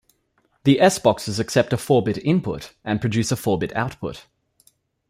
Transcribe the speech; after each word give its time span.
The 0.63 0.81
S-boxes 0.81 1.37
accept 1.39 1.71
a 1.73 1.77
four-bit 1.77 2.17
input 2.17 2.73
and 2.83 2.99
produce 2.99 3.31
a 3.31 3.35
four-bit 3.35 3.75
output. 3.75 4.25